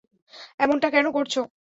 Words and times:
এমনটা 0.59 0.87
কেন 0.89 1.05
করছো? 1.11 1.41